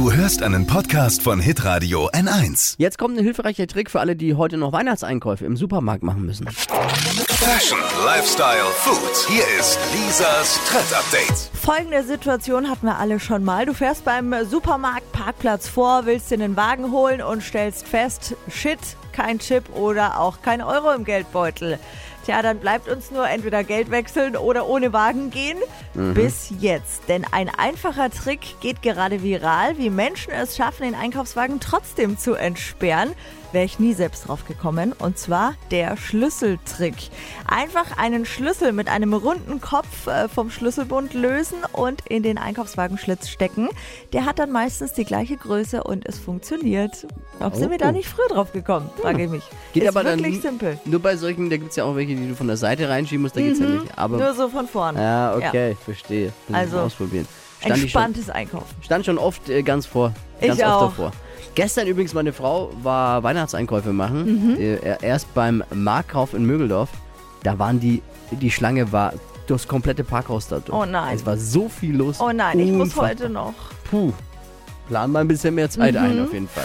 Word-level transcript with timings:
Du 0.00 0.10
hörst 0.10 0.42
einen 0.42 0.66
Podcast 0.66 1.20
von 1.20 1.40
Hitradio 1.40 2.08
N1. 2.08 2.76
Jetzt 2.78 2.96
kommt 2.96 3.18
ein 3.18 3.22
hilfreicher 3.22 3.66
Trick 3.66 3.90
für 3.90 4.00
alle, 4.00 4.16
die 4.16 4.34
heute 4.34 4.56
noch 4.56 4.72
Weihnachtseinkäufe 4.72 5.44
im 5.44 5.58
Supermarkt 5.58 6.02
machen 6.02 6.24
müssen. 6.24 6.48
Fashion, 6.48 7.78
Lifestyle, 8.06 8.64
Food. 8.76 9.28
Hier 9.28 9.44
ist 9.58 9.78
Lisas 9.92 10.58
Trend 10.64 10.94
Update. 10.94 11.50
Folgende 11.52 12.02
Situation 12.02 12.70
hatten 12.70 12.86
wir 12.86 12.96
alle 12.96 13.20
schon 13.20 13.44
mal. 13.44 13.66
Du 13.66 13.74
fährst 13.74 14.06
beim 14.06 14.34
Supermarkt 14.46 15.12
Parkplatz 15.12 15.68
vor, 15.68 16.06
willst 16.06 16.30
dir 16.30 16.36
einen 16.36 16.56
Wagen 16.56 16.92
holen 16.92 17.20
und 17.20 17.42
stellst 17.42 17.86
fest, 17.86 18.36
shit, 18.50 18.78
kein 19.12 19.38
Chip 19.38 19.68
oder 19.76 20.18
auch 20.18 20.40
kein 20.40 20.62
Euro 20.62 20.92
im 20.92 21.04
Geldbeutel. 21.04 21.78
Tja, 22.26 22.42
dann 22.42 22.58
bleibt 22.58 22.88
uns 22.88 23.10
nur 23.10 23.28
entweder 23.28 23.64
Geld 23.64 23.90
wechseln 23.90 24.36
oder 24.36 24.68
ohne 24.68 24.92
Wagen 24.92 25.30
gehen. 25.30 25.58
Bis 25.94 26.52
jetzt. 26.60 27.08
Denn 27.08 27.24
ein 27.32 27.48
einfacher 27.48 28.10
Trick 28.10 28.40
geht 28.60 28.82
gerade 28.82 29.22
viral, 29.22 29.78
wie 29.78 29.90
Menschen 29.90 30.32
es 30.32 30.56
schaffen, 30.56 30.82
den 30.84 30.94
Einkaufswagen 30.94 31.60
trotzdem 31.60 32.18
zu 32.18 32.34
entsperren. 32.34 33.12
Wäre 33.52 33.64
ich 33.64 33.80
nie 33.80 33.94
selbst 33.94 34.28
drauf 34.28 34.46
gekommen. 34.46 34.92
Und 34.96 35.18
zwar 35.18 35.54
der 35.72 35.96
Schlüsseltrick. 35.96 36.94
Einfach 37.48 37.98
einen 37.98 38.24
Schlüssel 38.24 38.70
mit 38.72 38.88
einem 38.88 39.12
runden 39.12 39.60
Kopf 39.60 40.06
äh, 40.06 40.28
vom 40.28 40.50
Schlüsselbund 40.52 41.14
lösen 41.14 41.58
und 41.72 42.02
in 42.08 42.22
den 42.22 42.38
Einkaufswagenschlitz 42.38 43.28
stecken. 43.28 43.68
Der 44.12 44.24
hat 44.24 44.38
dann 44.38 44.52
meistens 44.52 44.92
die 44.92 45.04
gleiche 45.04 45.36
Größe 45.36 45.82
und 45.82 46.06
es 46.06 46.18
funktioniert. 46.20 47.08
Ob 47.40 47.56
sind 47.56 47.72
wir 47.72 47.78
da 47.78 47.88
Oh. 47.88 47.92
nicht 47.92 48.08
früher 48.08 48.28
drauf 48.28 48.52
gekommen, 48.52 48.88
frage 49.00 49.24
ich 49.24 49.30
mich. 49.30 49.42
Geht 49.72 49.82
Ist 49.82 49.88
aber 49.88 50.04
dann 50.04 50.20
wirklich 50.20 50.40
simpel. 50.42 50.78
Nur 50.84 51.00
bei 51.00 51.16
solchen, 51.16 51.50
da 51.50 51.56
gibt 51.56 51.70
es 51.70 51.76
ja 51.76 51.82
auch 51.84 51.96
welche, 51.96 52.09
die 52.16 52.28
du 52.28 52.34
von 52.34 52.46
der 52.46 52.56
Seite 52.56 52.88
reinschieben 52.88 53.22
musst, 53.22 53.36
da 53.36 53.40
geht's 53.40 53.58
ja 53.60 53.66
nicht. 53.66 53.98
Aber 53.98 54.16
Nur 54.18 54.34
so 54.34 54.48
von 54.48 54.66
vorne. 54.68 55.00
ja, 55.02 55.34
okay, 55.34 55.76
verstehe. 55.84 56.26
Muss 56.26 56.32
ich 56.48 56.54
Also, 56.56 56.78
ausprobieren. 56.80 57.26
Stand 57.60 57.74
ich, 57.76 57.90
schon, 57.92 58.02
Entspanntes 58.02 58.30
Einkaufen. 58.30 58.74
stand 58.82 59.04
schon 59.06 59.18
oft 59.18 59.48
äh, 59.50 59.62
ganz 59.62 59.84
vor. 59.86 60.12
Ich 60.40 60.48
Ganz 60.48 60.60
oft 60.60 60.68
auch. 60.70 60.80
davor. 60.90 61.12
Gestern 61.54 61.86
übrigens, 61.88 62.14
meine 62.14 62.32
Frau 62.32 62.70
war 62.82 63.22
Weihnachtseinkäufe 63.22 63.92
machen. 63.92 64.54
Mhm. 64.54 64.56
Äh, 64.58 64.96
erst 65.02 65.32
beim 65.34 65.62
Marktkauf 65.74 66.32
in 66.32 66.46
Mögeldorf. 66.46 66.88
Da 67.42 67.58
waren 67.58 67.78
die, 67.80 68.02
die 68.30 68.50
Schlange 68.50 68.92
war 68.92 69.12
das 69.46 69.66
komplette 69.68 70.04
Parkhaus 70.04 70.48
da 70.48 70.60
durch. 70.60 70.78
Oh 70.78 70.86
nein. 70.86 71.14
Es 71.16 71.26
war 71.26 71.36
so 71.36 71.68
viel 71.68 71.96
los. 71.96 72.20
Oh 72.20 72.30
nein, 72.32 72.58
ich 72.60 72.70
muss 72.70 72.88
Unfassbar. 72.88 73.08
heute 73.10 73.28
noch. 73.28 73.54
Puh. 73.90 74.12
Plan 74.88 75.10
mal 75.12 75.20
ein 75.20 75.28
bisschen 75.28 75.54
mehr 75.54 75.68
Zeit 75.68 75.94
Mhm. 75.94 76.00
ein, 76.00 76.24
auf 76.24 76.32
jeden 76.32 76.48
Fall. 76.48 76.64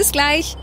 Bis 0.00 0.12
gleich. 0.12 0.56